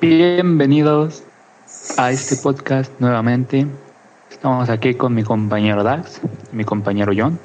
[0.00, 1.22] Bienvenidos
[1.96, 3.66] a este podcast nuevamente.
[4.30, 6.20] Estamos aquí con mi compañero Dax,
[6.52, 7.38] mi compañero John.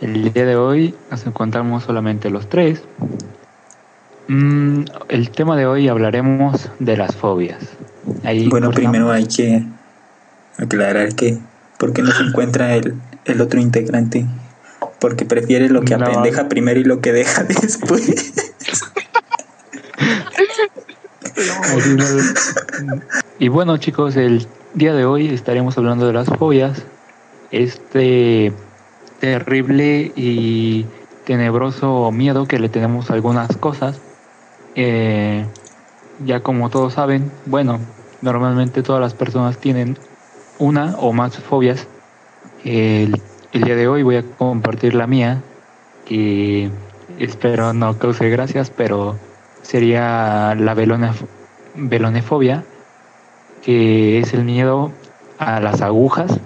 [0.00, 2.82] El día de hoy nos encontramos solamente los tres.
[4.28, 7.62] Mm, el tema de hoy hablaremos de las fobias.
[8.24, 9.64] Ahí bueno, primero hay que
[10.58, 11.38] aclarar que
[11.78, 12.94] ¿por qué no se encuentra el,
[13.24, 14.26] el otro integrante?
[14.98, 16.06] Porque prefiere lo que no.
[16.06, 18.32] apendeja primero y lo que deja después.
[23.38, 26.84] y bueno chicos, el día de hoy estaremos hablando de las fobias.
[27.50, 28.52] Este
[29.20, 30.86] terrible y
[31.24, 34.00] tenebroso miedo que le tenemos a algunas cosas.
[34.74, 35.44] Eh,
[36.24, 37.80] ya como todos saben, bueno,
[38.22, 39.98] normalmente todas las personas tienen
[40.58, 41.86] una o más fobias.
[42.64, 43.20] El,
[43.52, 45.42] el día de hoy voy a compartir la mía,
[46.06, 46.70] que
[47.18, 49.16] espero no cause gracias, pero
[49.66, 52.64] sería la velonefobia,
[53.62, 54.92] que es el miedo
[55.38, 56.38] a las agujas,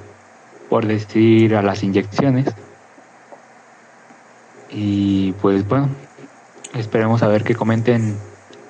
[0.70, 2.47] por decir a las inyecciones.
[4.70, 5.91] Y pues bueno,
[6.75, 8.17] esperemos a ver que comenten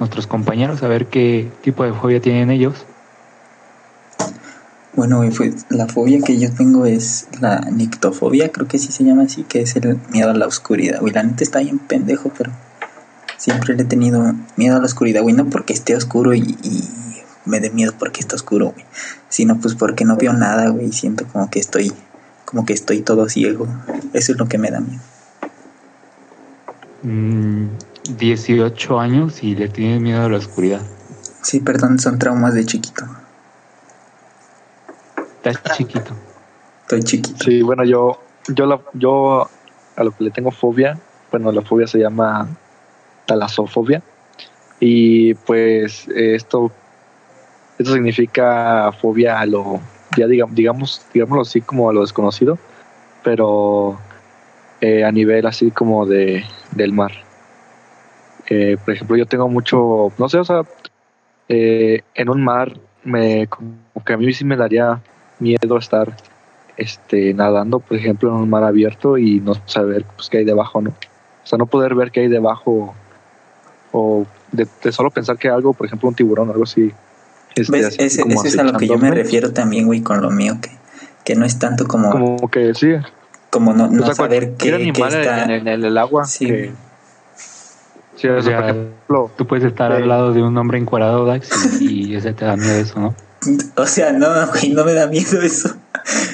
[0.01, 2.87] nuestros compañeros, a ver qué tipo de fobia tienen ellos.
[4.95, 5.23] Bueno,
[5.69, 9.63] la fobia que yo tengo es la nictofobia, creo que sí se llama así, que
[9.63, 11.01] es el miedo a la oscuridad.
[11.01, 12.51] Güey, la neta está bien pendejo, pero
[13.41, 16.89] siempre le he tenido miedo a la oscuridad, güey, no porque esté oscuro y, y
[17.47, 18.85] me dé miedo porque está oscuro, güey,
[19.31, 21.93] sino pues porque no veo nada, güey, siento como que estoy,
[22.45, 23.67] como que estoy todo ciego.
[24.13, 25.01] Eso es lo que me da miedo.
[27.03, 27.69] Mm,
[28.19, 30.83] 18 años y le tienes miedo a la oscuridad.
[31.43, 33.07] Sí, perdón, son traumas de chiquito.
[35.43, 36.15] Estás chiquito.
[36.83, 37.43] Estoy chiquito.
[37.43, 39.49] Sí, bueno, yo, yo, la, yo
[39.97, 40.99] a lo que le tengo fobia,
[41.31, 42.47] bueno, la fobia se llama
[43.27, 44.03] talasofobia.
[44.79, 46.71] Y pues esto,
[47.79, 49.81] esto significa fobia a lo,
[50.17, 52.59] ya digamos, digamos, digámoslo así como a lo desconocido,
[53.23, 53.99] pero
[54.81, 57.13] eh, a nivel así como de, del mar.
[58.49, 60.63] Eh, por ejemplo, yo tengo mucho, no sé, o sea,
[61.49, 65.01] eh, en un mar, me, como que a mí sí me daría
[65.39, 66.17] miedo estar
[66.77, 70.81] este, nadando, por ejemplo, en un mar abierto y no saber pues, qué hay debajo,
[70.81, 70.91] ¿no?
[70.91, 72.95] O sea, no poder ver qué hay debajo
[73.93, 76.93] o de, de solo pensar que algo, por ejemplo, un tiburón o algo así.
[77.55, 77.87] Este, ¿Ves?
[77.87, 80.59] Así ese, ese es a lo que yo me refiero también, güey, con lo mío,
[80.61, 80.71] que,
[81.25, 82.11] que no es tanto como...
[82.11, 82.93] Como que sí.
[83.51, 85.45] Como no, no o sea, saber qué, qué está...
[85.45, 86.25] En, en, en, el agua.
[86.25, 86.47] Sí.
[86.47, 86.73] Que,
[88.17, 91.81] sí o sea, por ejemplo, tú puedes estar al lado de un hombre encuadrado, Dax,
[91.81, 93.15] y, y ese te da miedo eso, ¿no?
[93.77, 95.71] O sea, no, güey, no me da miedo eso.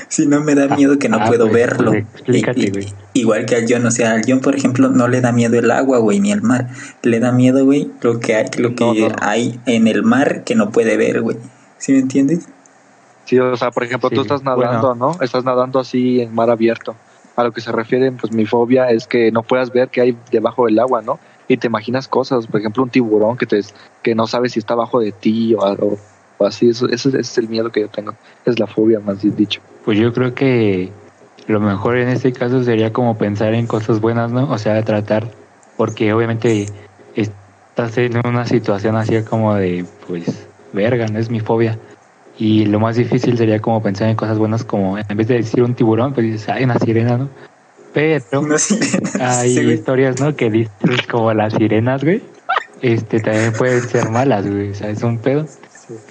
[0.08, 1.90] Si no me da miedo que no ah, puedo pues, verlo.
[1.90, 2.94] pues, explícate, Y- y- güey.
[3.14, 5.70] igual que al John, o sea, al John, por ejemplo, no le da miedo el
[5.72, 6.68] agua, güey, ni el mar.
[7.02, 9.16] Le da miedo, güey, lo que hay, lo que No, no, no.
[9.20, 11.36] hay en el mar que no puede ver, güey.
[11.78, 12.46] ¿Sí me entiendes?
[13.24, 15.18] Sí, o sea, por ejemplo, Sí, tú estás nadando, ¿no?
[15.20, 16.94] Estás nadando así en mar abierto.
[17.34, 20.16] A lo que se refiere, pues mi fobia es que no puedas ver qué hay
[20.30, 21.18] debajo del agua, ¿no?
[21.48, 23.60] Y te imaginas cosas, por ejemplo, un tiburón que te
[24.02, 25.98] que no sabes si está abajo de ti o, o,
[26.38, 26.68] o así.
[26.68, 28.14] Eso, ese es el miedo que yo tengo.
[28.44, 29.60] Es la fobia, más bien dicho.
[29.84, 30.90] Pues yo creo que
[31.46, 34.50] lo mejor en este caso sería como pensar en cosas buenas, ¿no?
[34.50, 35.28] O sea, tratar,
[35.76, 36.66] porque obviamente
[37.14, 41.78] estás en una situación así como de, pues, verga, no es mi fobia.
[42.38, 45.62] Y lo más difícil sería como pensar en cosas buenas, como en vez de decir
[45.62, 47.28] un tiburón, pues dices, hay una sirena, ¿no?
[47.94, 49.06] Pero sirena.
[49.20, 50.36] hay Sí, historias, ¿no?
[50.36, 52.22] Que dices como las sirenas, güey.
[52.82, 54.70] Este también pueden ser malas, güey.
[54.70, 55.46] O sea, es un pedo.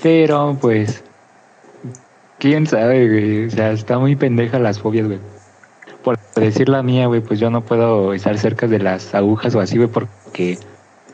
[0.01, 1.03] Pero, pues,
[2.39, 3.45] quién sabe, güey.
[3.45, 5.19] O sea, está muy pendeja las fobias, güey.
[6.03, 9.59] Por decir la mía, güey, pues yo no puedo estar cerca de las agujas o
[9.59, 10.59] así, güey, porque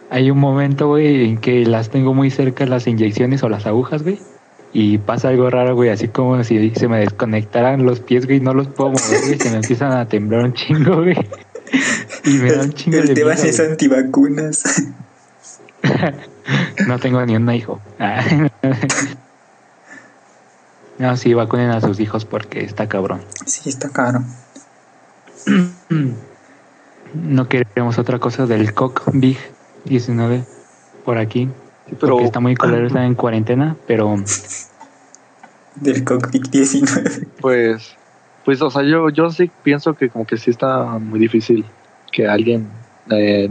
[0.10, 4.04] hay un momento, güey, en que las tengo muy cerca las inyecciones o las agujas,
[4.04, 4.20] güey.
[4.74, 8.54] Y pasa algo raro, güey, así como si se me desconectaran los pies, güey, no
[8.54, 11.18] los puedo mover, güey, se me empiezan a temblar un chingo, güey.
[12.26, 14.64] Y me da un chingo El de tema miedo, es antivacunas.
[16.88, 17.80] No tengo ni un hijo.
[18.00, 18.24] Ah.
[20.98, 23.22] No, sí, vacunen a sus hijos porque está cabrón.
[23.48, 24.24] Sí, está caro.
[27.14, 29.38] No queremos otra cosa del COC Big
[29.84, 30.46] 19
[31.04, 31.50] por aquí.
[31.88, 34.16] Pero Porque está muy colero, está en cuarentena, pero
[35.76, 37.28] Del cockpit 19.
[37.40, 37.96] pues,
[38.46, 41.66] pues, o sea, yo, yo sí pienso que como que sí está muy difícil
[42.12, 42.68] que alguien
[43.10, 43.50] eh,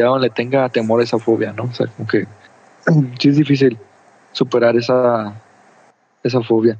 [0.00, 1.64] ya no le tenga temor a esa fobia, ¿no?
[1.64, 2.26] O sea, como que
[3.18, 3.76] sí es difícil
[4.32, 5.34] superar esa,
[6.22, 6.78] esa fobia.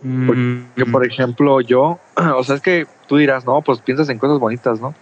[0.00, 2.00] Porque, mm, por ejemplo, yo,
[2.36, 4.92] o sea, es que tú dirás, no, pues piensas en cosas bonitas, ¿no?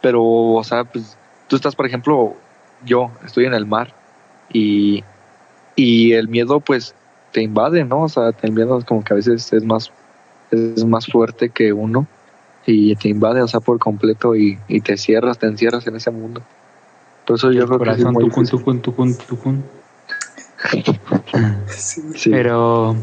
[0.00, 2.34] Pero, o sea, pues tú estás, por ejemplo,
[2.84, 3.92] yo estoy en el mar
[4.50, 5.04] y,
[5.76, 6.94] y el miedo pues
[7.32, 8.04] te invade, ¿no?
[8.04, 9.92] O sea, el miedo es como que a veces es más,
[10.50, 12.06] es más fuerte que uno
[12.66, 16.10] y te invade, o sea, por completo y, y te cierras, te encierras en ese
[16.10, 16.42] mundo.
[17.26, 19.64] Por eso yo creo que es Corazón, muy tucun, tucun, tucun, tucun.
[22.14, 22.30] Sí.
[22.30, 22.94] Pero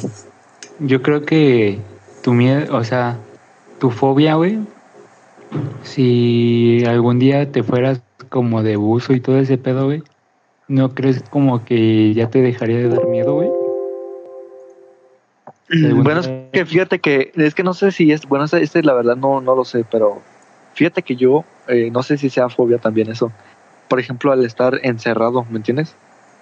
[0.79, 1.79] yo creo que
[2.23, 3.17] tu miedo, o sea,
[3.79, 4.59] tu fobia, güey,
[5.83, 10.03] si algún día te fueras como de buzo y todo ese pedo, güey,
[10.67, 13.48] ¿no crees como que ya te dejaría de dar miedo, güey?
[15.69, 18.83] Según Bueno, es que fíjate que, es que no sé si es, bueno, este, este
[18.83, 20.21] la verdad no, no lo sé, pero
[20.73, 23.31] fíjate que yo eh, no sé si sea fobia también eso.
[23.87, 25.95] Por ejemplo, al estar encerrado, ¿me entiendes?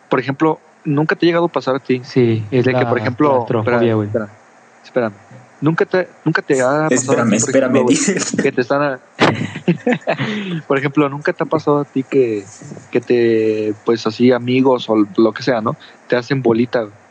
[0.10, 2.86] Por ejemplo, nunca te ha llegado a pasar a ti Sí, es de la que,
[2.86, 3.46] por ejemplo,
[5.60, 8.16] nunca te, nunca te ha pasado a Espérame, ti, ejemplo, dice.
[8.44, 9.00] que te están a-
[10.68, 12.46] por ejemplo nunca te ha pasado a ti que,
[12.92, 15.78] que te pues así amigos o lo que sea no
[16.08, 17.07] te hacen bolita güey.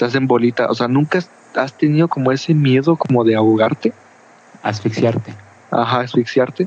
[0.00, 1.20] Te hacen bolita o sea nunca
[1.54, 3.92] has tenido como ese miedo como de ahogarte
[4.62, 5.34] Asfixiarte.
[5.70, 6.66] ajá asfixiarte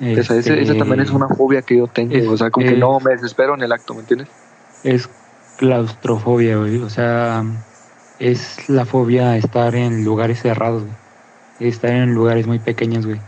[0.00, 2.98] Esa, Este, también es una fobia que yo tengo es- o sea como que no
[3.00, 4.28] me desespero en el acto me entiendes
[4.82, 5.08] Es
[5.58, 6.78] claustrofobia, güey.
[6.78, 7.44] O sea,
[8.18, 11.68] es la fobia estar en lugares cerrados, güey.
[11.70, 13.20] Estar en lugares muy pequeños, güey.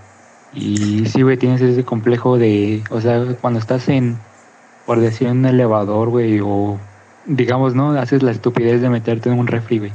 [0.52, 4.18] Y sí, güey, tienes ese complejo de, o sea, cuando estás en,
[4.86, 6.78] por decir, en un elevador, güey, o
[7.26, 7.90] digamos, ¿no?
[7.92, 9.92] Haces la estupidez de meterte en un refri, güey.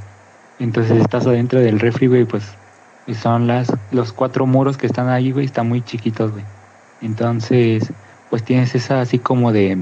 [0.59, 2.57] Entonces estás adentro del refri, güey, pues
[3.09, 6.43] y son las, los cuatro muros que están ahí, güey, están muy chiquitos, güey.
[7.01, 7.91] Entonces,
[8.29, 9.79] pues tienes esa así como de,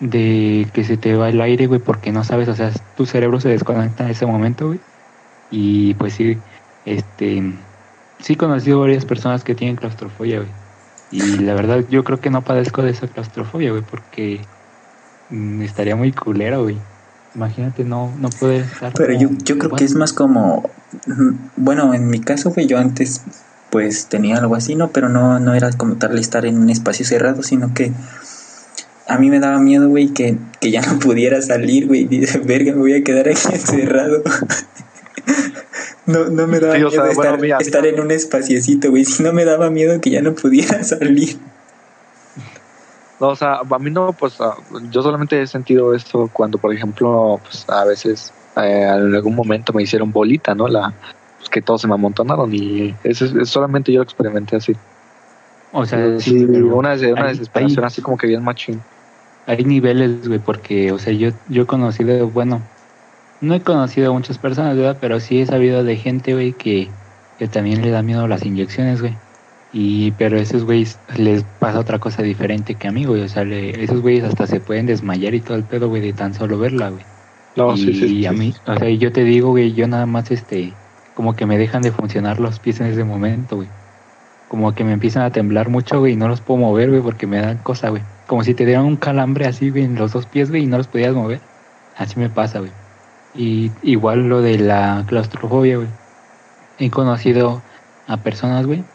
[0.00, 3.40] de que se te va el aire, güey, porque no sabes, o sea, tu cerebro
[3.40, 4.80] se desconecta en ese momento, güey.
[5.50, 6.38] Y pues sí,
[6.84, 7.42] este,
[8.18, 10.50] sí he conocido varias personas que tienen claustrofobia, güey.
[11.10, 14.40] Y la verdad, yo creo que no padezco de esa claustrofobia, güey, porque
[15.62, 16.78] estaría muy culero, güey.
[17.34, 18.92] Imagínate no, no poder estar.
[18.94, 20.70] Pero yo, yo creo que es más como,
[21.06, 23.22] mm, bueno, en mi caso, güey, yo antes
[23.70, 24.90] pues tenía algo así, ¿no?
[24.90, 27.90] Pero no, no era como tal estar en un espacio cerrado, sino que
[29.08, 32.04] a mí me daba miedo, güey, que, que ya no pudiera salir, güey.
[32.04, 34.22] Dice, verga, me voy a quedar aquí encerrado.
[36.04, 37.94] No, no me daba Sí, o miedo sea, bueno, estar, mira, estar mira.
[37.94, 39.04] en un espaciecito, güey.
[39.04, 41.38] Si no me daba miedo que ya no pudiera salir.
[43.22, 44.56] No, o sea, a mí no, pues ah,
[44.90, 49.72] yo solamente he sentido esto cuando, por ejemplo, pues a veces eh, en algún momento
[49.72, 50.66] me hicieron bolita, ¿no?
[50.66, 50.92] La,
[51.38, 54.72] pues, que todos se me amontonaron y eso es, solamente yo lo experimenté así.
[55.72, 58.82] O sea, sí, una, des- una hay- desesperación hay- así como que bien machín.
[59.46, 62.60] hay niveles, güey, porque, o sea, yo, yo he conocido, bueno,
[63.40, 64.98] no he conocido a muchas personas, ¿verdad?
[65.00, 66.90] Pero sí he sabido de gente, güey, que,
[67.38, 69.16] que también le da miedo las inyecciones, güey.
[69.74, 73.22] Y, pero esos güeyes les pasa otra cosa diferente que a mí, güey.
[73.22, 76.14] O sea, le- esos güeyes hasta se pueden desmayar y todo el pedo, güey, de
[76.14, 77.08] tan solo verla, güey.
[77.56, 80.06] No, y sí, sí, sí, a mí, o sea, yo te digo, güey, yo nada
[80.06, 80.80] más, este,
[81.14, 83.74] como que me dejan de funcionar los pies en ese momento, güey.
[84.48, 87.26] Como que me empiezan a temblar mucho, güey, y no los puedo mover, güey, porque
[87.26, 88.06] me dan cosa, güey.
[88.26, 90.78] Como si te dieran un calambre así, güey, en los dos pies, güey, y no
[90.78, 91.48] los podías mover.
[91.94, 92.76] Así me pasa, güey.
[93.32, 95.96] Y igual lo de la claustrofobia, güey.
[96.76, 97.64] He conocido
[98.06, 98.91] a personas, güey,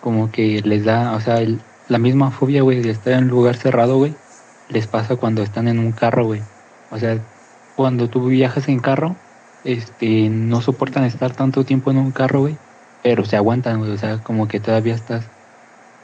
[0.00, 3.30] como que les da, o sea, el- la misma fobia, güey, de estar en un
[3.30, 4.20] lugar cerrado, güey,
[4.68, 6.46] les pasa cuando están en un carro, güey.
[6.88, 7.26] O sea,
[7.74, 9.20] cuando tú viajas en carro,
[9.62, 12.60] este, no soportan estar tanto tiempo en un carro, güey,
[13.02, 15.32] pero se aguantan, güey, o sea, como que todavía estás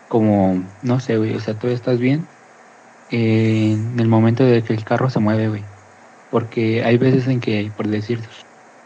[0.09, 2.31] como, no sé, güey, o sea, todavía estás bien
[3.09, 5.69] en el momento de que el carro se mueve, güey.
[6.31, 8.29] Porque hay veces en que, por decir,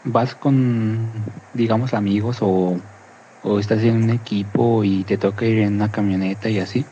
[0.03, 2.81] vas con, digamos, amigos o,
[3.43, 6.85] o estás en un equipo y te toca ir en una camioneta y así.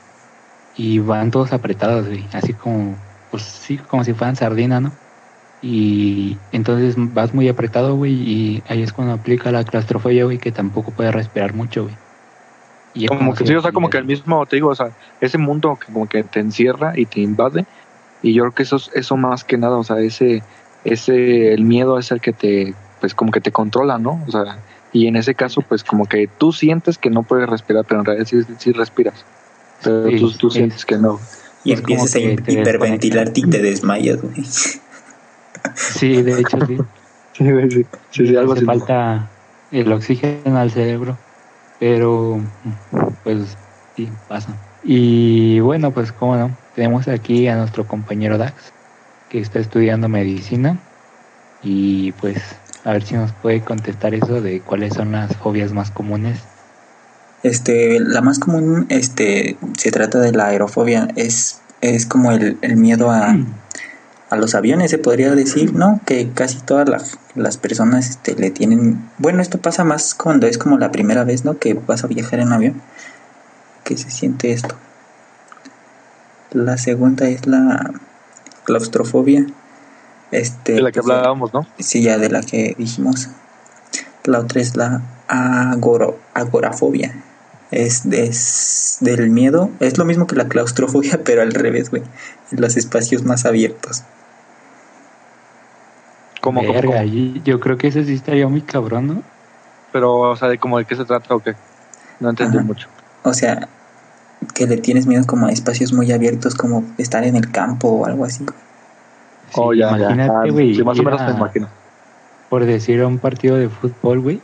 [0.76, 2.26] Y van todos apretados, güey.
[2.34, 2.96] Así como,
[3.32, 4.92] pues sí, como si fueran sardina, ¿no?
[5.62, 10.52] Y entonces vas muy apretado, güey, y ahí es cuando aplica la claustrofobia, güey, que
[10.52, 11.96] tampoco puedes respirar mucho, güey.
[12.94, 14.92] Y he Como que sí, o sea, como que el mismo, te digo, o sea,
[15.20, 17.66] ese mundo que como que te encierra y te invade.
[18.22, 20.44] Y yo creo que eso es eso más que nada, o sea, ese,
[20.86, 24.24] ese, el miedo es el que te, pues como que te controla, ¿no?
[24.28, 24.60] O sea,
[24.92, 28.06] y en ese caso, pues como que tú sientes que no puedes respirar, pero en
[28.06, 29.26] realidad sí, sí respiras.
[29.84, 31.20] Pero Sí, tú, tú es- sientes que no.
[31.64, 34.46] Y Es empiezas a hiperventilarte y te desmayas, güey.
[35.76, 36.78] Sí, de hecho sí.
[37.34, 39.30] Sí, sí, algo hace falta
[39.72, 41.18] el oxígeno al cerebro,
[41.80, 42.42] pero
[43.24, 43.58] pues
[43.96, 44.58] sí, pasa.
[44.84, 48.74] Y bueno, pues cómo no, tenemos aquí a nuestro compañero Dax,
[49.30, 50.78] que está estudiando medicina,
[51.62, 52.38] y pues
[52.90, 56.40] a ver si nos puede contestar eso de cuáles son las fobias más comunes.
[57.44, 61.08] Este, la más común, este, se trata de la aerofobia.
[61.16, 63.36] Es es como el, el miedo a,
[64.30, 66.02] a los aviones, se podría decir, ¿no?
[66.06, 69.10] Que casi todas las, las personas este, le tienen...
[69.18, 71.58] Bueno, esto pasa más cuando es como la primera vez, ¿no?
[71.58, 72.82] Que vas a viajar en avión,
[73.84, 74.76] que se siente esto.
[76.52, 77.94] La segunda es la
[78.66, 79.46] claustrofobia.
[80.32, 81.66] Este, De la que pues, hablábamos, ¿no?
[81.80, 83.30] Sí, ya de la que dijimos.
[84.26, 87.16] La otra es la agoro, agorafobia.
[87.72, 89.70] Es, es del miedo.
[89.80, 92.04] Es lo mismo que la claustrofobia, pero al revés, güey.
[92.52, 94.04] En los espacios más abiertos.
[96.42, 99.24] Como, yo creo que ese sí estaría muy cabrón, ¿no?
[99.92, 101.56] Pero, o sea, de como de qué se trata o qué.
[102.22, 102.66] No entendí Ajá.
[102.66, 102.88] mucho.
[103.24, 103.68] O sea,
[104.54, 108.06] que le tienes miedo como a espacios muy abiertos, como estar en el campo o
[108.06, 108.46] algo así.
[109.54, 109.90] Oh, Sí, ya.
[109.90, 111.68] Imagínate, Ah, güey, sí, más o menos a- me imagino.
[112.50, 114.42] por decir a un partido de fútbol, güey.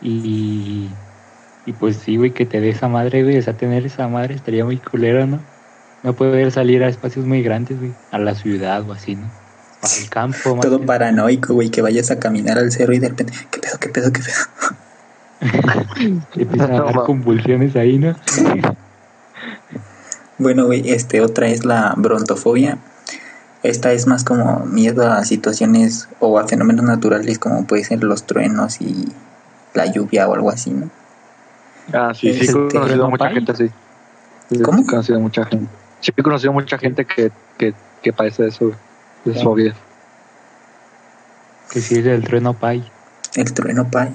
[0.00, 0.90] Y,
[1.66, 3.38] y pues sí, güey, que te dé esa madre, güey.
[3.38, 5.40] O sea, tener esa madre estaría muy culero, ¿no?
[6.02, 7.92] No poder salir a espacios muy grandes, güey.
[8.12, 9.28] A la ciudad o así, ¿no?
[9.82, 13.32] Al campo, más Todo paranoico, güey, que vayas a caminar al cerro y de repente,
[13.50, 14.34] ¿qué pedo, qué pedo, qué pedo?
[16.36, 18.14] Empiezan a dar convulsiones ahí, ¿no?
[20.36, 22.78] Bueno, güey, este, otra es la brontofobia.
[23.64, 28.24] Esta es más como miedo a situaciones o a fenómenos naturales como puede ser los
[28.24, 29.08] truenos y
[29.72, 30.90] la lluvia o algo así, ¿no?
[31.92, 33.70] Ah, sí, sí, he conocido ¿no, mucha gente así.
[34.50, 34.82] Sí, ¿Cómo?
[34.82, 35.66] He conocido mucha gente.
[36.00, 38.72] Sí, he conocido mucha gente que, que, que padece de eso,
[39.24, 39.42] de Ah.
[39.42, 39.74] fobia.
[41.70, 42.86] Que sí el trueno pay.
[43.34, 44.10] El trueno pai.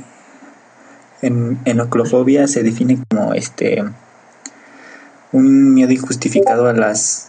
[1.24, 3.84] En enoclofobia se define como este
[5.32, 7.29] un miedo injustificado a las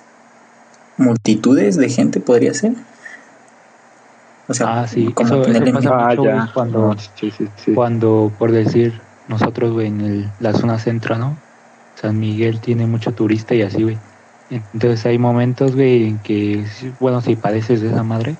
[1.00, 2.72] multitudes de gente, podría ser.
[4.48, 6.24] O sea, Ah, sí, como eso- eso tenerle pasa miedo.
[6.30, 7.72] Ah, mucho, cuando- Sí, sí, sí.
[7.72, 11.36] Cuando, por decir, nosotros, güey, en el- la zona centro, ¿no?
[11.94, 13.98] San Miguel tiene mucho turista y así, güey.
[14.50, 16.64] Entonces hay momentos, güey, en que,
[16.98, 18.34] bueno, si padeces de esa madre,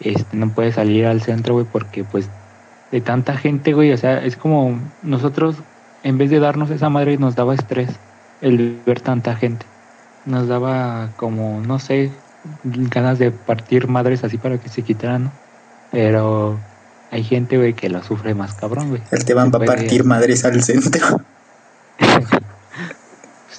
[0.00, 2.28] este, no puedes salir al centro, güey, porque, pues,
[2.90, 5.56] de tanta gente, güey, o sea, es como nosotros,
[6.02, 7.90] en vez de darnos esa madre, nos daba estrés
[8.40, 9.66] el ver tanta gente.
[10.24, 12.10] Nos daba como, no sé,
[12.64, 15.32] ganas de partir madres así para que se quitaran, ¿no?
[15.90, 16.58] Pero
[17.10, 19.02] hay gente, güey, que lo sufre más cabrón, güey.
[19.10, 21.20] El te van a partir madres al centro.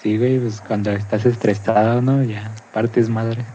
[0.03, 2.23] Sí, güey, pues cuando estás estresado, ¿no?
[2.23, 3.45] Ya partes madre.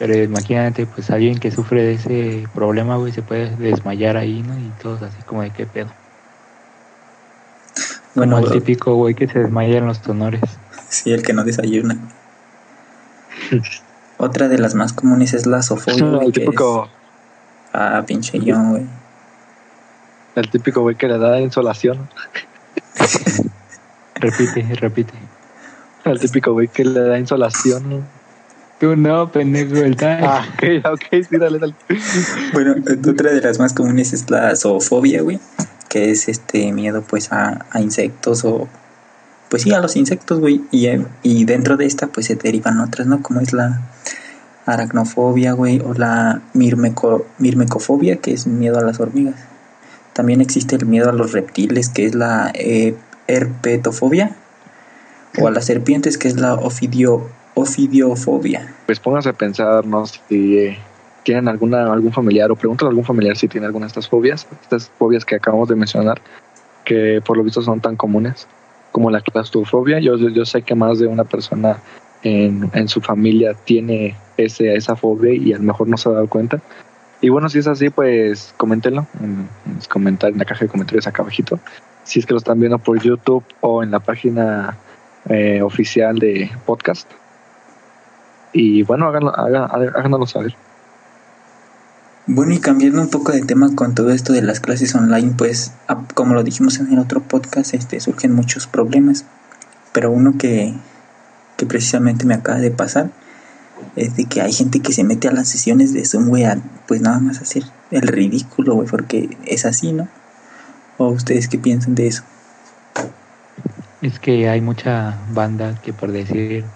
[0.00, 4.58] Pero imagínate, pues alguien que sufre de ese problema, güey, se puede desmayar ahí, ¿no?
[4.58, 5.92] Y todos así como de qué pedo.
[8.16, 10.40] Bueno, Como el típico güey que se desmaya en los honores.
[10.88, 11.96] sí, el que no desayuna.
[14.18, 16.88] Otra de las más comunes es la sofobia, güey, el que es- típico,
[17.72, 18.86] Ah, pinche yo, güey.
[20.34, 22.08] el típico güey que le da insolación.
[24.16, 25.12] Repite, repite.
[26.04, 28.04] El típico güey que le da insolación.
[28.80, 30.24] Tú no, pendejo, el tal.
[30.24, 31.74] Ah, ok, ok, sí, dale, dale.
[32.52, 32.74] Bueno,
[33.08, 35.38] otra de las más comunes es la zoofobia, güey,
[35.88, 38.68] que es este miedo pues a, a insectos o
[39.48, 42.80] pues sí, a los insectos, güey, y, eh, y dentro de esta pues se derivan
[42.80, 43.22] otras, ¿no?
[43.22, 43.80] Como es la
[44.66, 49.36] aracnofobia, güey, o la mirmeco, mirmecofobia, que es miedo a las hormigas.
[50.12, 52.94] También existe el miedo a los reptiles, que es la eh,
[53.26, 54.36] herpetofobia,
[55.40, 58.74] o a las serpientes, que es la ofidio, ofidiofobia.
[58.84, 60.04] Pues pónganse a pensar, ¿no?
[60.06, 60.78] Si eh,
[61.22, 64.46] tienen alguna, algún familiar o pregúntale a algún familiar si tiene alguna de estas fobias,
[64.60, 66.20] estas fobias que acabamos de mencionar,
[66.84, 68.46] que por lo visto son tan comunes
[68.98, 70.00] como la claustrofobia.
[70.00, 71.78] Yo, yo sé que más de una persona
[72.24, 76.12] en, en su familia tiene ese, esa fobia y a lo mejor no se ha
[76.12, 76.60] dado cuenta.
[77.20, 79.48] Y bueno, si es así, pues coméntenlo en,
[80.04, 81.60] en en la caja de comentarios acá abajito.
[82.02, 84.76] Si es que lo están viendo por YouTube o en la página
[85.28, 87.08] eh, oficial de podcast.
[88.52, 90.56] Y bueno, háganlo, hagan- háganoslo saber.
[92.30, 95.72] Bueno, y cambiando un poco de tema con todo esto de las clases online, pues
[96.12, 99.24] como lo dijimos en el otro podcast, este, surgen muchos problemas.
[99.94, 100.74] Pero uno que,
[101.56, 103.10] que precisamente me acaba de pasar
[103.96, 106.44] es de que hay gente que se mete a las sesiones de Zoom, güey,
[106.86, 110.06] pues nada más hacer el ridículo, güey, porque es así, ¿no?
[110.98, 112.24] ¿O ustedes qué piensan de eso?
[114.02, 116.66] Es que hay mucha banda que por decir,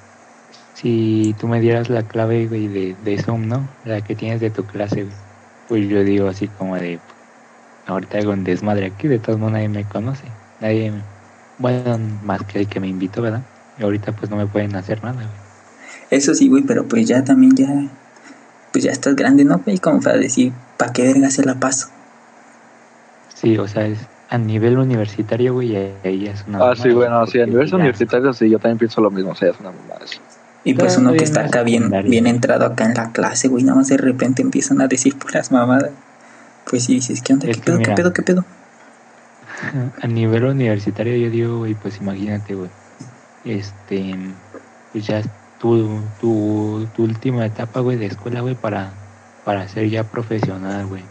[0.72, 3.68] si tú me dieras la clave, güey, de, de Zoom, ¿no?
[3.84, 5.31] La que tienes de tu clase, güey.
[5.72, 7.00] Pues yo digo así como de,
[7.86, 10.30] ahorita hago un desmadre aquí, de todos modos nadie me conoce.
[10.60, 11.02] Nadie, me-
[11.56, 13.40] bueno, más que el que me invitó, ¿verdad?
[13.78, 15.38] Y ahorita pues no me pueden hacer nada, güey.
[16.10, 17.68] Eso sí, güey, pero pues ya también ya,
[18.70, 19.78] pues ya estás grande, ¿no, güey?
[19.78, 21.88] Como para decir, ¿para qué verga se la paso?
[23.34, 26.68] Sí, o sea, es a nivel universitario, güey, y ahí es una...
[26.68, 29.30] Ah, sí, mamada, bueno, sí, a nivel ya- universitario sí, yo también pienso lo mismo,
[29.30, 30.20] o sea, es una mamada eso.
[30.64, 33.78] Y pues uno que está acá bien, bien entrado acá en la clase, güey, nada
[33.78, 35.90] más de repente empiezan a decir puras mamadas.
[36.70, 37.46] Pues sí, dices, ¿qué onda?
[37.46, 37.78] ¿Qué pedo?
[37.80, 38.12] ¿Qué pedo?
[38.12, 38.44] ¿Qué pedo?
[40.00, 42.70] A nivel universitario yo digo, güey, pues imagínate, güey.
[43.44, 44.14] Este,
[44.92, 45.28] pues ya es
[45.60, 48.92] tu, tu, tu última etapa, güey, de escuela, güey, para,
[49.44, 51.02] para ser ya profesional, güey.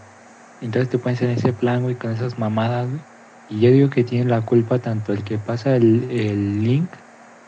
[0.61, 3.01] Entonces te pones en ese plan, güey, con esas mamadas, güey.
[3.49, 6.89] Y yo digo que tiene la culpa tanto el que pasa el, el link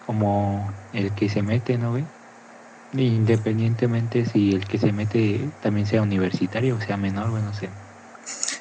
[0.05, 2.05] como el que se mete, ¿no, güey?
[2.95, 7.69] Independientemente si el que se mete también sea universitario o sea menor, güey, no sé.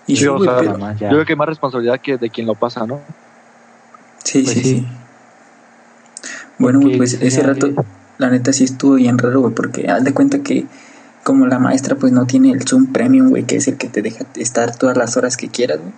[0.07, 1.09] Y sí, o sea, pero- Nada más ya.
[1.09, 3.01] Yo creo que más responsabilidad que de quien lo pasa, ¿no?
[4.25, 4.71] sí, pues sí, sí.
[4.81, 4.89] sí.
[6.59, 7.75] Bueno, güey, Porque pues ese rato, es-
[8.19, 10.67] la neta sí estuvo bien raro, güey, porque haz de cuenta que
[11.25, 14.03] como la maestra pues no tiene el Zoom Premium, güey, que es el que te
[14.03, 15.93] deja estar todas las horas que quieras, güey.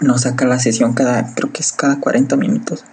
[0.00, 2.84] Nos saca la sesión cada, creo que es cada 40 minutos.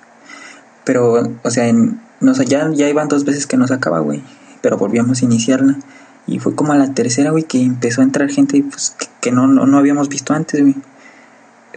[0.89, 4.23] Pero, o sea, en, no sé, ya, ya iban dos veces que nos acaba, güey.
[4.61, 5.77] Pero volvíamos a iniciarla.
[6.25, 9.45] Y fue como a la tercera, güey, que empezó a entrar gente pues, que, no,
[9.45, 10.73] no, no habíamos visto antes, güey.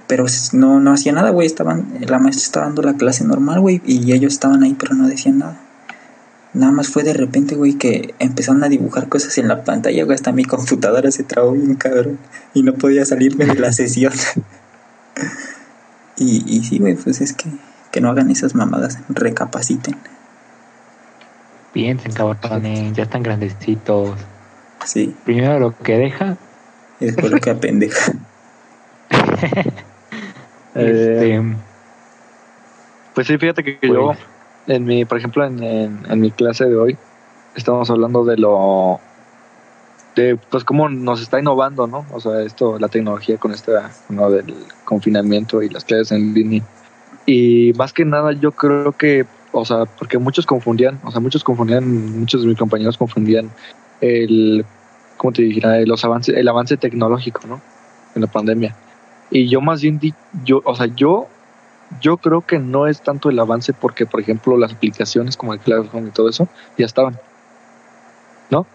[0.06, 1.46] Pero s- no, no hacía nada, güey.
[1.46, 3.82] Estaban, la maestra estaba dando la clase normal, güey.
[3.84, 5.60] Y ellos estaban ahí, pero no decían nada.
[6.54, 10.14] Nada más fue de repente, güey, que empezaron a dibujar cosas en la pantalla, güey.
[10.14, 12.18] Hasta mi computadora se trabó bien, cabrón.
[12.54, 14.14] Y no podía salirme de la sesión.
[16.16, 17.50] y, y sí, güey, pues es que,
[17.92, 18.98] que no hagan esas mamadas.
[19.08, 19.96] Recapaciten.
[21.72, 24.18] Piensen, cabrones, ya están grandecitos.
[24.84, 26.36] Sí, Primero lo que deja,
[26.98, 28.12] y después lo que apendeja.
[30.74, 31.56] Eh, este,
[33.14, 34.12] Pues sí, fíjate que Pues- yo,
[34.68, 36.96] en mi, por ejemplo, en, en, en mi clase de hoy,
[37.54, 38.98] estamos hablando de lo,
[40.16, 42.06] de pues cómo nos está innovando, ¿no?
[42.10, 44.30] O sea, esto, la tecnología con esta, ¿no?
[44.30, 44.54] del
[44.86, 46.62] confinamiento y las clases en línea.
[47.26, 51.44] Y más que nada, yo creo que, o sea, porque muchos confundían, o sea, muchos
[51.44, 53.50] confundían, muchos de mis compañeros confundían
[54.00, 54.64] el,
[55.16, 55.80] ¿cómo te dijera?
[55.82, 57.60] Los avances, el avance tecnológico, ¿no?
[58.14, 58.74] En la pandemia.
[59.30, 60.12] Y yo más bien, di,
[60.44, 61.28] yo, o sea, yo
[62.00, 65.60] yo creo que no es tanto el avance porque, por ejemplo, las aplicaciones como el
[65.60, 67.18] Classroom y todo eso ya estaban.
[68.50, 68.66] ¿No?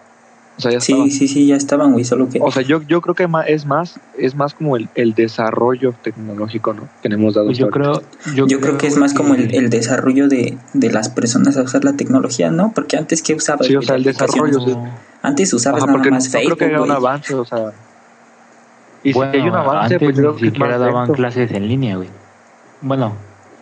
[0.58, 1.10] O sea, ya Sí, estaban.
[1.12, 2.04] sí, sí, ya estaban, güey.
[2.04, 2.40] Solo que.
[2.42, 6.74] O sea, yo, yo creo que es más, es más como el, el desarrollo tecnológico,
[6.74, 6.88] ¿no?
[7.00, 7.46] Que hemos dado.
[7.46, 8.02] pues yo creo,
[8.34, 11.84] Yo creo que es más como el, el desarrollo de, de las personas a usar
[11.84, 12.72] la tecnología, ¿no?
[12.74, 13.66] Porque antes, ¿qué usabas?
[13.68, 14.74] Sí, o sea, el desarrollo, sí.
[15.22, 17.72] Antes usabas Ajá, nada más no creo Facebook, que haya un avance, o sea.
[19.04, 21.50] Y bueno, si hay un avance, antes pues yo creo ni que siquiera daban clases
[21.52, 22.08] en línea, güey.
[22.82, 23.12] Bueno,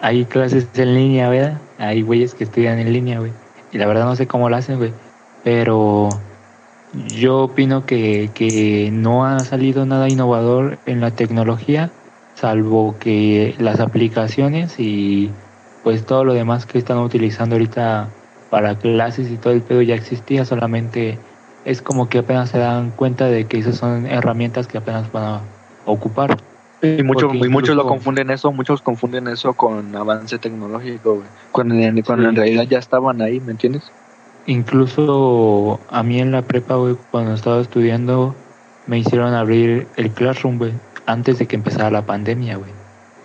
[0.01, 1.59] hay clases en línea, ¿verdad?
[1.79, 3.33] Hay güeyes que estudian en línea, güey.
[3.73, 4.93] Y la verdad no sé cómo lo hacen, güey.
[5.45, 6.09] Pero
[7.09, 11.91] yo opino que, que no ha salido nada innovador en la tecnología,
[12.35, 15.31] salvo que las aplicaciones y
[15.83, 18.09] pues todo lo demás que están utilizando ahorita
[18.51, 21.19] para clases y todo el pedo ya existía, solamente
[21.65, 25.25] es como que apenas se dan cuenta de que esas son herramientas que apenas van
[25.25, 25.41] a
[25.85, 26.37] ocupar.
[26.83, 31.29] Y, mucho, y muchos lo confunden eso, muchos confunden eso con avance tecnológico, güey.
[31.51, 32.29] Cuando, en, cuando Sí.
[32.31, 33.91] en realidad ya estaban ahí, ¿me entiendes?
[34.47, 38.35] Incluso a mí en la prepa, güey, cuando estaba estudiando,
[38.87, 40.73] me hicieron abrir el Classroom, güey,
[41.05, 42.71] antes de que empezara la pandemia, güey.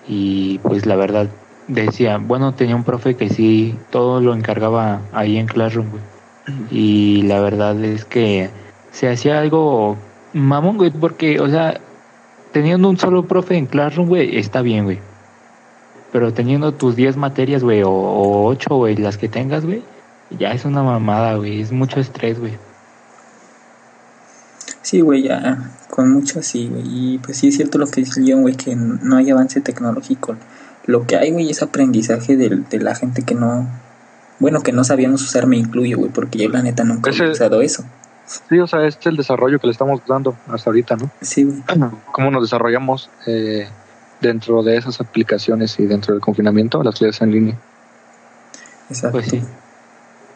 [0.07, 1.27] Y pues la verdad,
[1.67, 6.03] decía, bueno, tenía un profe que sí, todo lo encargaba ahí en Classroom, güey.
[6.71, 8.49] Y la verdad es que
[8.91, 9.97] se hacía algo
[10.34, 11.79] mamón, güey, porque, o sea,
[12.51, 14.99] teniendo un solo profe en Classroom, güey, está bien, güey.
[16.12, 19.84] Pero teniendo tus 10 materias, güey, o, o 8, güey, las que tengas, güey,
[20.38, 21.62] ya es una mamada, güey.
[21.62, 22.58] Es mucho estrés, güey.
[24.82, 25.72] Sí, güey, ya.
[25.89, 26.84] Con mucho sí, güey.
[26.86, 30.36] Y pues sí es cierto lo que dice Leon, güey, que no hay avance tecnológico.
[30.86, 33.67] Lo que hay, güey, es aprendizaje de, de la gente que no.
[34.39, 37.62] Bueno, que no sabíamos usar, me incluyo, güey, porque yo la neta nunca he usado
[37.62, 37.84] eso.
[38.26, 41.12] Sí, o sea, este es el desarrollo que le estamos dando hasta ahorita, ¿no?
[41.22, 41.62] Sí, güey.
[42.12, 43.67] Cómo nos desarrollamos eh,
[44.20, 47.58] dentro de esas aplicaciones y dentro del confinamiento, las clases en línea.
[48.89, 49.20] Exacto.
[49.20, 49.44] Pues sí.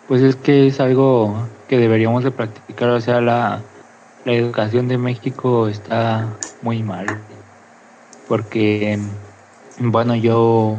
[0.08, 1.36] Pues es que es algo
[1.68, 2.89] que deberíamos de practicar.
[2.89, 3.62] O sea, la,
[4.26, 6.28] la educación de México está
[6.62, 7.06] muy mal.
[8.28, 9.00] Porque,
[9.80, 10.78] bueno, yo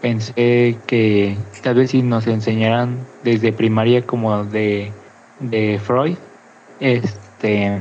[0.00, 4.92] pensé que tal vez si nos enseñaran desde primaria como de,
[5.40, 6.16] de Freud,
[6.80, 7.80] este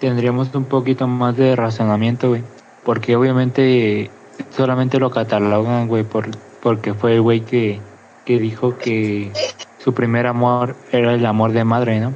[0.00, 2.42] tendríamos un poquito más de razonamiento, güey.
[2.84, 4.10] Porque obviamente
[4.50, 6.28] solamente lo catalogan, güey, por,
[6.62, 7.80] porque fue el güey que,
[8.24, 9.32] que dijo que
[9.86, 12.12] su primer amor era el amor de madre, ¿no?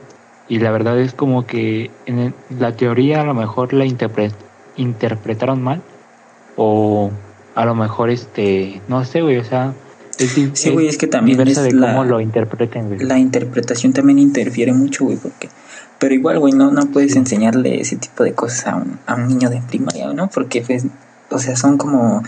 [0.48, 4.32] Y la verdad es como que en la teoría a lo mejor la interpre-
[4.76, 5.80] interpretaron mal
[6.56, 7.12] o
[7.54, 9.72] a lo mejor este, no sé, güey, o sea,
[10.18, 12.98] Es, Sí, güey, es que también diversa es de la- cómo lo interpreten, güey.
[12.98, 15.48] La interpretación también interfiere mucho, güey, porque...
[16.00, 19.28] Pero igual, güey, no, no puedes enseñarle ese tipo de cosas a un, a un
[19.28, 20.28] niño de primaria, ¿no?
[20.28, 20.86] Porque, pues,
[21.30, 22.22] o sea, son como...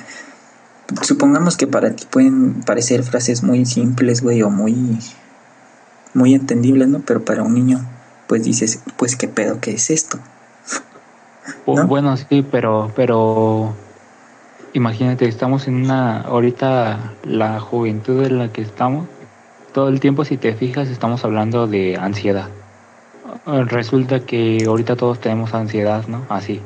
[1.02, 4.98] Supongamos que para ti pueden parecer frases muy simples, güey, o muy...
[6.14, 7.00] Muy entendibles, ¿no?
[7.00, 7.80] Pero para un niño,
[8.26, 9.60] pues dices, pues, ¿qué pedo?
[9.60, 10.18] ¿Qué es esto?
[11.66, 11.86] ¿no?
[11.86, 13.74] Bueno, sí, pero, pero
[14.72, 19.06] imagínate, estamos en una, ahorita la juventud en la que estamos,
[19.72, 22.48] todo el tiempo si te fijas estamos hablando de ansiedad.
[23.46, 26.26] Resulta que ahorita todos tenemos ansiedad, ¿no?
[26.28, 26.60] Así.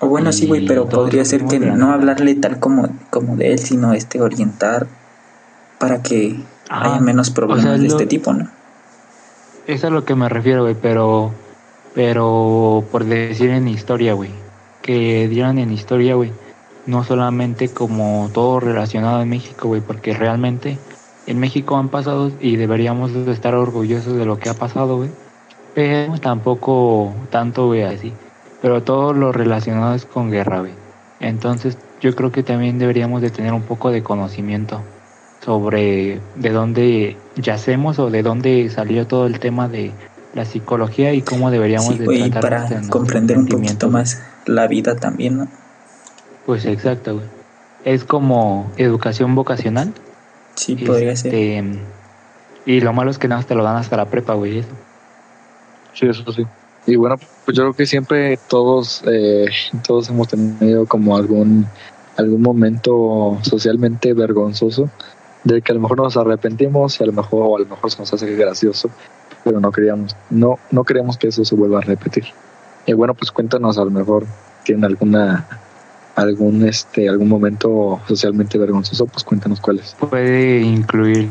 [0.00, 3.58] O bueno, sí, güey, pero podría ser que no hablarle tal como, como de él,
[3.58, 4.86] sino este orientar
[5.78, 6.36] para que
[6.68, 8.48] haya menos problemas O sea, de lo- este tipo, ¿no?
[9.66, 11.32] Es a lo que me refiero, güey, pero,
[11.94, 14.30] pero por decir en historia, güey,
[14.82, 16.32] que dieran en historia, güey,
[16.84, 20.76] no solamente como todo relacionado en México, güey, porque realmente
[21.26, 25.08] en México han pasado y deberíamos de estar orgullosos de lo que ha pasado, güey,
[25.74, 28.12] pero tampoco tanto, güey, así,
[28.60, 30.74] pero todo lo relacionado es con guerra, güey.
[31.20, 34.82] Entonces yo creo que también deberíamos de tener un poco de conocimiento
[35.44, 39.92] sobre de dónde yacemos o de dónde salió todo el tema de
[40.34, 44.96] la psicología y cómo deberíamos Sí, de güey, para comprender un poquito más la vida
[44.96, 45.48] también, ¿no?
[46.46, 47.26] Pues exacto, güey.
[47.84, 49.92] Es como educación vocacional.
[50.54, 51.34] Sí, podría ser.
[51.34, 51.78] este,
[52.64, 54.58] Y lo malo es que nada más te lo dan hasta la prepa, güey.
[54.58, 54.68] eso.
[55.92, 56.44] Sí, eso sí.
[56.86, 59.46] Y bueno, pues yo creo que siempre todos, eh,
[59.86, 61.66] todos hemos tenido como algún,
[62.16, 64.90] algún momento socialmente vergonzoso
[65.44, 67.90] del que a lo mejor nos arrepentimos y a lo mejor, o a lo mejor
[67.90, 68.90] se nos hace gracioso,
[69.44, 72.24] pero no queríamos, no, no queremos que eso se vuelva a repetir.
[72.86, 74.24] Y bueno, pues cuéntanos a lo mejor
[74.64, 75.46] tienen alguna
[76.16, 79.96] algún este algún momento socialmente vergonzoso, pues cuéntanos cuáles.
[79.98, 81.28] Puede incluir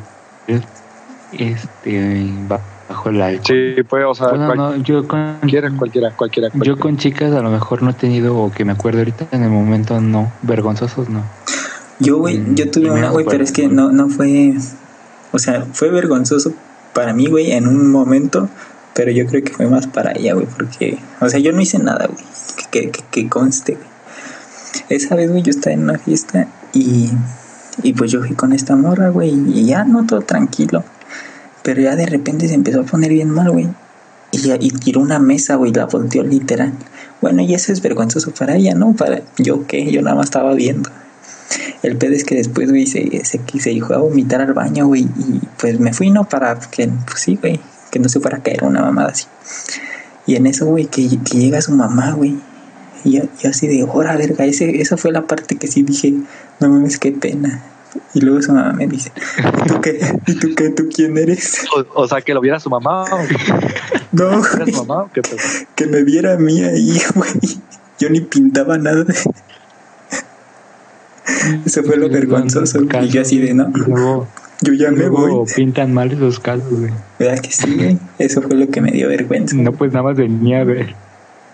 [1.32, 3.45] este bajo el alcohol.
[3.45, 7.41] Sí, pues, o sea, Bueno, no, yo con, cualquiera, cualquiera, cualquiera, yo con chicas a
[7.41, 11.10] lo mejor no he tenido, o que me acuerdo ahorita, en el momento no, vergonzosos
[11.10, 11.23] no.
[11.99, 14.53] Yo, güey, Mm, yo tuve una, güey, pero es que no, no fue.
[15.32, 16.53] O sea, fue vergonzoso
[16.93, 18.49] para mí, güey, en un momento,
[18.93, 20.97] pero yo creo que fue más para ella, güey, porque.
[21.21, 22.23] O sea, yo no hice nada, güey,
[22.71, 23.88] que, que, que conste, güey.
[24.89, 27.10] Esa vez, güey, yo estaba en una fiesta y.
[27.82, 30.84] Y pues yo fui con esta morra, güey, y ya no todo tranquilo.
[31.63, 33.67] Pero ya de repente se empezó a poner bien mal, güey.
[34.32, 36.73] Y, y tiró una mesa, güey, la volteó literal.
[37.21, 38.93] Bueno, y eso es vergonzoso para ella, ¿no?
[38.93, 40.89] Para yo qué, yo nada más estaba viendo.
[41.83, 45.01] El pedo es que después, güey, se, se, se dijo a vomitar al baño, güey.
[45.01, 46.23] Y pues me fui, ¿no?
[46.23, 47.59] Para que, pues sí, güey,
[47.91, 49.25] que no se fuera a caer una mamada así.
[50.25, 52.37] Y en eso, güey, que, que llega su mamá, güey.
[53.03, 54.45] Y yo, yo así de, ¡hora, verga!
[54.45, 56.13] Ese, esa fue la parte que sí dije,
[56.61, 57.61] no mames, qué pena.
[58.13, 59.11] Y luego su mamá me dice,
[59.65, 59.99] ¿y tú qué?
[60.25, 60.69] ¿Y tú qué?
[60.69, 61.65] ¿Tú quién eres?
[61.75, 63.05] O, o sea, que lo viera su mamá,
[64.11, 65.21] No, güey, su mamá, o qué
[65.75, 67.59] que me viera a mí ahí, güey.
[67.99, 69.05] Yo ni pintaba nada.
[71.65, 72.79] Eso fue lo vergonzoso.
[72.82, 74.27] Y yo así de, no, luego,
[74.62, 75.45] yo ya me voy.
[75.56, 76.91] pintan mal esos casos, güey.
[77.19, 77.97] ¿Verdad que sí, güey?
[78.19, 79.56] Eso fue lo que me dio vergüenza.
[79.56, 80.95] No, pues nada más venía a ver.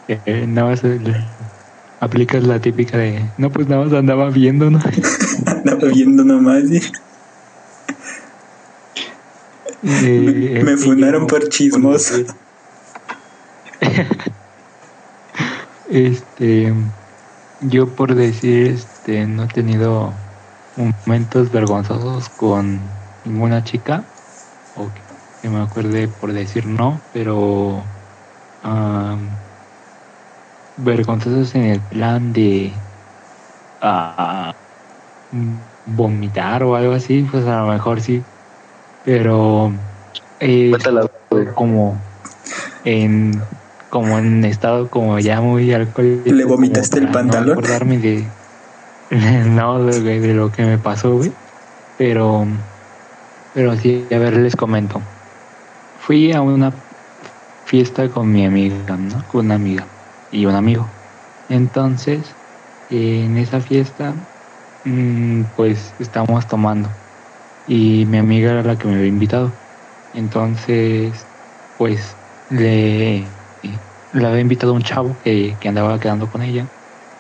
[0.08, 1.00] Eh, nada más eh,
[2.00, 3.22] aplicas la típica de.
[3.38, 4.80] No, pues nada más andaba viendo, ¿no?
[5.46, 6.64] Andaba viendo nomás.
[6.72, 6.82] y
[9.84, 12.16] Eh, me y funaron por chismoso.
[15.90, 16.72] Este.
[17.62, 20.14] Yo por decir, este, no he tenido
[20.76, 22.90] momentos vergonzosos con
[23.26, 24.06] ninguna chica.
[24.76, 25.04] O que,
[25.42, 27.84] que me acuerde por decir no, pero.
[28.62, 29.30] am,
[30.78, 32.74] vergonzosos en el plan de.
[33.82, 34.54] ah,
[35.86, 38.24] vomitar o algo así, pues a lo mejor sí.
[39.04, 39.74] Pero.
[40.40, 40.72] eh,
[41.56, 42.02] como
[42.86, 43.32] en
[43.90, 47.48] como en estado como ya muy alcohólico ¿Le vomitaste el pantalón?
[47.48, 48.32] no acordarme de
[49.50, 51.34] no de lo que me pasó güey.
[51.98, 52.48] Pero
[53.54, 55.02] pero sí a ver les comento.
[55.98, 56.74] Fui a una
[57.66, 59.88] fiesta con mi amiga no con una amiga
[60.32, 60.90] y un amigo.
[61.48, 62.36] Entonces
[62.90, 64.16] en esa fiesta
[64.84, 66.90] mm, pues estábamos tomando.
[67.66, 69.58] Y mi amiga era la que me había invitado.
[70.14, 71.28] Entonces
[71.78, 72.16] pues
[72.50, 73.39] le,
[74.12, 76.70] le había invitado un chavo que, que andaba quedando con ella.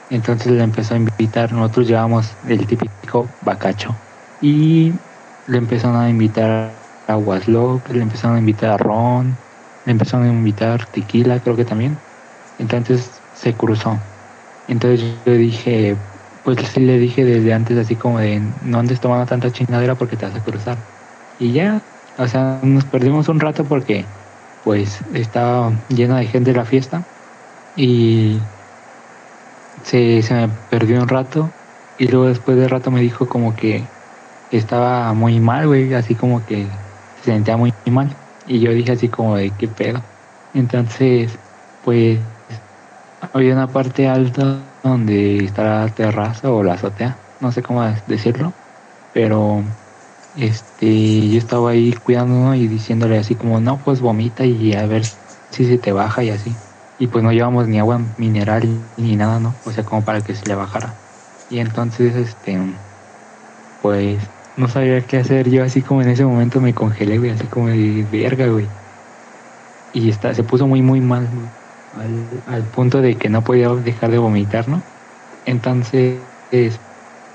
[0.10, 4.02] Entonces le empezó a invitar, nosotros llevamos el típico bacacho.
[4.40, 5.02] Y
[5.46, 9.38] le empezaron a invitar a Waslock, le empezaron a invitar a Ron,
[9.86, 12.02] le empezaron a invitar tequila, creo que también.
[12.58, 14.02] Entonces se cruzó.
[14.68, 15.98] Entonces yo dije,
[16.44, 20.18] pues sí le dije desde antes así como de no andes tomando tanta chingadera porque
[20.18, 20.86] te vas a cruzar.
[21.38, 21.84] Y ya,
[22.18, 24.08] o sea, nos perdimos un rato porque
[24.70, 27.08] pues estaba llena de gente la fiesta
[27.74, 28.44] y
[29.82, 31.56] se, se me perdió un rato
[31.98, 33.90] y luego después de rato me dijo como que
[34.52, 36.70] estaba muy mal, güey, así como que
[37.16, 38.16] se sentía muy mal.
[38.46, 40.06] Y yo dije así como de qué pedo.
[40.54, 41.40] Entonces,
[41.82, 42.20] pues
[43.34, 48.56] había una parte alta donde está la terraza o la azotea, no sé cómo decirlo,
[49.12, 49.64] pero
[50.34, 55.04] este yo estaba ahí cuidándonos y diciéndole así como no pues vomita y a ver
[55.50, 56.60] si se te baja y así
[56.98, 60.36] y pues no llevamos ni agua mineral ni nada no o sea como para que
[60.36, 61.00] se le bajara.
[61.48, 62.60] Y entonces este
[63.80, 65.50] pues no sabía qué hacer.
[65.50, 68.70] Yo así como en ese momento me congelé güey así como de verga güey.
[69.92, 71.52] Y está se puso muy muy mal
[71.92, 74.84] al, al punto de que no podía dejar de vomitar no
[75.46, 76.30] entonces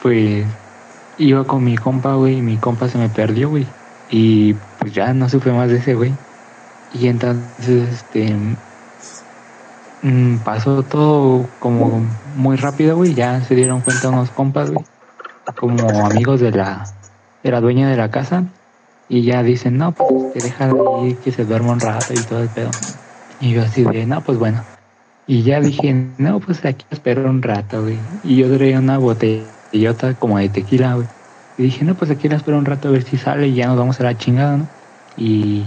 [0.01, 0.47] pues
[1.19, 3.67] iba con mi compa, güey, y mi compa se me perdió, güey.
[4.11, 6.13] Y pues ya no supe más de ese, güey.
[6.93, 8.35] Y entonces, este,
[10.03, 12.03] mm, pasó todo como
[12.37, 13.15] muy rápido, güey.
[13.15, 14.85] Ya se dieron cuenta unos compas, güey,
[15.59, 16.87] como amigos de la,
[17.43, 18.45] de la dueña de la casa.
[19.09, 22.41] Y ya dicen, no, pues que deja ahí que se duerma un rato y todo
[22.43, 22.71] el pedo.
[23.41, 24.63] Y yo así de, no, pues bueno.
[25.27, 27.99] Y ya dije, no, pues aquí espero un rato, güey.
[28.23, 31.09] Y yo traía una botella botellota como de tequila, güey.
[31.57, 33.67] Y dije, no, pues aquí la espero un rato a ver si sale y ya
[33.67, 34.69] nos vamos a la chingada, ¿no?
[35.17, 35.65] Y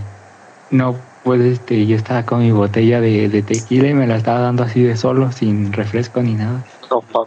[0.70, 4.40] no, pues este, yo estaba con mi botella de, de tequila y me la estaba
[4.40, 6.64] dando así de solo, sin refresco ni nada.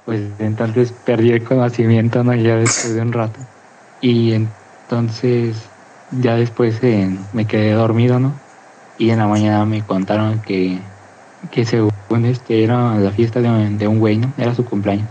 [0.05, 2.35] pues entonces perdí el conocimiento, ¿no?
[2.35, 3.41] Ya después de un rato.
[4.01, 5.73] Y entonces
[6.11, 8.43] ya después eh, me quedé dormido, ¿no?
[8.97, 10.81] Y en la mañana me contaron que,
[11.51, 11.91] que según
[12.25, 14.35] este era la fiesta de, de un güey, ¿no?
[14.37, 15.09] Era su cumpleaños.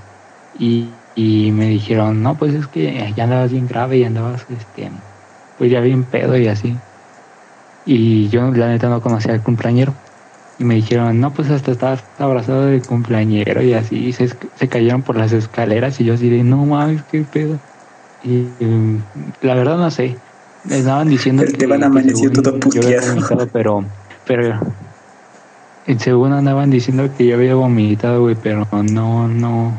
[0.54, 4.90] Y y me dijeron, no, pues es que ya andabas bien grave y andabas, este,
[5.58, 6.78] pues ya bien pedo y así.
[7.86, 9.94] Y yo la neta no conocía al cumpleañero.
[10.60, 13.98] Y me dijeron, no, pues hasta estabas abrazado del cumpleañero y así.
[13.98, 17.60] Y se, se cayeron por las escaleras y yo así de, no mames, qué pedo.
[18.24, 19.02] Y um,
[19.42, 20.16] la verdad no sé.
[20.64, 21.52] Me estaban diciendo que...
[21.52, 23.50] Te van amaneciendo todo puteado.
[23.52, 23.84] Pero,
[24.26, 24.58] pero
[25.98, 29.74] segundo andaban diciendo que yo había vomitado, güey, pero no, no.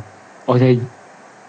[0.44, 0.76] O sea,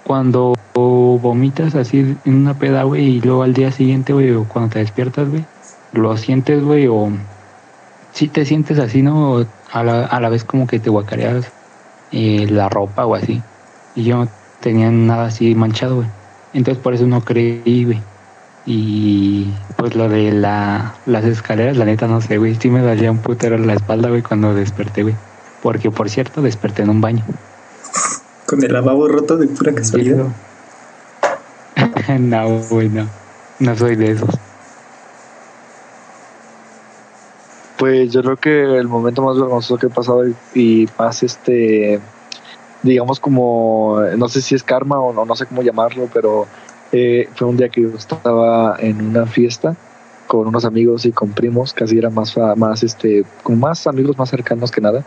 [0.04, 4.72] cuando vomitas así en una peda, güey, y luego al día siguiente, güey, o cuando
[4.72, 5.46] te despiertas, güey,
[5.94, 7.10] lo sientes, güey, o
[8.14, 9.46] si te sientes así, ¿no?
[9.72, 11.52] A la, a la vez como que te guacareas
[12.12, 13.42] eh, la ropa o así.
[13.96, 14.28] Y yo no
[14.60, 16.08] tenía nada así manchado, güey.
[16.54, 18.02] Entonces por eso no creí, güey.
[18.66, 22.56] Y pues lo de la, las escaleras, la neta no sé, güey.
[22.56, 25.16] Sí me dolía un putero la espalda, güey, cuando desperté, güey.
[25.62, 27.24] Porque por cierto, desperté en un baño.
[28.52, 30.26] Con el lavabo roto de pura casualidad.
[32.20, 33.08] no, güey, no.
[33.60, 34.30] No soy de esos.
[37.78, 42.02] Pues yo creo que el momento más vergonzoso que he pasado y, más este,
[42.84, 46.46] digamos como, no sé si es karma o no, no sé cómo llamarlo, pero
[46.92, 49.78] eh, fue un día que yo estaba en una fiesta
[50.28, 54.30] con unos amigos y con primos, casi era más, más este, con más amigos más
[54.30, 55.06] cercanos que nada.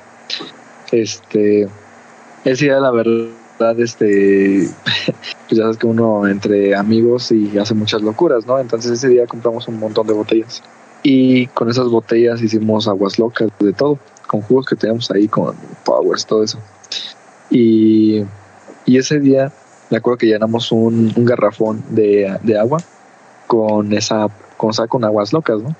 [0.91, 1.69] Este,
[2.45, 4.69] ese día, la verdad, este,
[5.49, 8.59] pues ya sabes que uno entre amigos y hace muchas locuras, ¿no?
[8.59, 10.63] Entonces ese día compramos un montón de botellas.
[11.03, 15.55] Y con esas botellas hicimos aguas locas de todo, con jugos que teníamos ahí, con
[15.85, 16.59] powers, todo eso.
[17.51, 18.23] Y,
[18.87, 19.53] y ese día,
[19.91, 22.79] me acuerdo que llenamos un, un garrafón de, de, agua
[23.47, 25.77] con esa, con, con aguas locas, ¿no?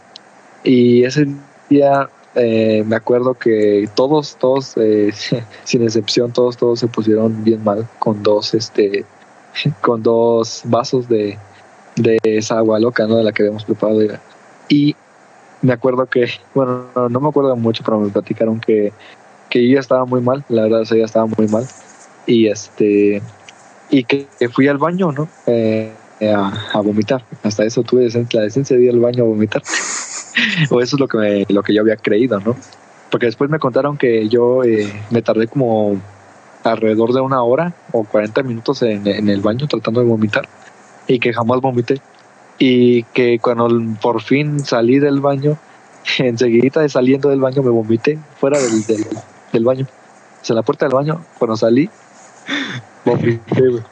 [0.63, 1.27] Y ese
[1.71, 5.13] día eh, me acuerdo que todos, todos, eh,
[5.65, 9.05] sin excepción, todos, todos se pusieron bien mal con dos, este,
[9.81, 11.39] con dos vasos de,
[11.97, 13.17] de esa agua loca, ¿no?
[13.17, 14.01] De la que habíamos preparado.
[14.69, 14.97] Y
[15.63, 18.93] me acuerdo que, bueno, no, me acuerdo mucho, pero me platicaron que,
[19.49, 21.67] que yo ya estaba muy mal, la verdad, ella estaba muy mal.
[22.27, 23.23] Y este,
[23.91, 25.29] y que, fui al baño, ¿no?
[25.47, 27.25] Eh, a, vomitar.
[27.43, 29.63] Hasta eso tuve la decencia de ir al baño a vomitar.
[30.71, 32.57] o eso es lo que, lo que yo había creído, ¿no?
[33.11, 36.01] Porque después me contaron que yo eh, me tardé como
[36.65, 40.49] alrededor de una hora o 40 minutos en, en, el baño tratando de vomitar
[41.07, 42.01] y que jamás vomité.
[42.59, 43.69] Y que cuando
[44.01, 45.59] por fin salí del baño,
[46.19, 49.07] enseguida de saliendo del baño me vomité fuera del, del,
[49.53, 49.87] del baño.
[50.41, 51.89] O sea, en la puerta del baño, cuando salí,
[53.05, 53.83] vomité,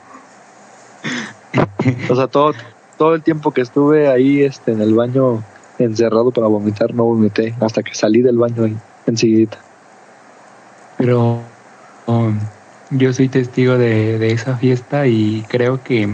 [2.11, 2.53] O sea, todo,
[2.99, 5.43] todo el tiempo que estuve ahí este, en el baño
[5.79, 9.59] encerrado para vomitar, no vomité hasta que salí del baño ahí, enseguida.
[10.99, 11.41] Pero
[12.07, 12.39] um,
[12.91, 16.09] yo soy testigo de, de esa fiesta y creo que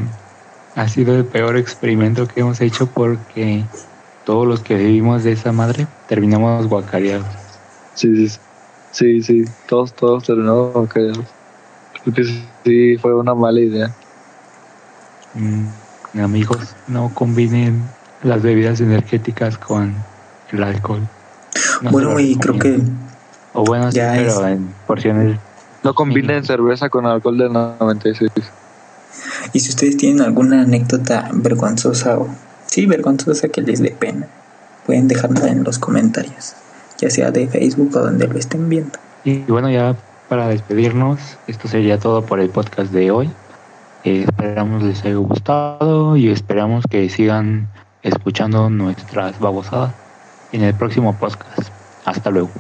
[0.75, 3.65] ha sido el peor experimento que hemos hecho porque
[4.25, 7.27] todos los que vivimos de esa madre terminamos guacareados.
[7.95, 8.39] Sí, sí,
[8.93, 11.25] sí, sí, todos, todos terminamos guacareados.
[12.03, 12.25] Creo que
[12.65, 13.93] sí, fue una mala idea.
[15.35, 17.83] Mm, amigos, no combinen
[18.23, 19.95] las bebidas energéticas con
[20.53, 21.01] el alcohol.
[21.83, 22.81] No bueno, y creo que
[23.53, 25.39] O bueno, sí, pero es- en porciones.
[25.85, 28.31] No combinen cerveza con alcohol del 96.
[29.53, 32.29] Y si ustedes tienen alguna anécdota vergonzosa o
[32.67, 34.27] sí, vergonzosa que les dé pena,
[34.87, 36.55] pueden dejarla en los comentarios,
[36.99, 38.99] ya sea de Facebook o donde lo estén viendo.
[39.25, 39.97] Y bueno, ya
[40.29, 43.31] para despedirnos, esto sería todo por el podcast de hoy.
[44.05, 47.69] Eh, esperamos les haya gustado y esperamos que sigan
[48.03, 49.95] escuchando nuestras babosadas
[50.53, 51.71] en el próximo podcast.
[52.05, 52.51] Hasta luego.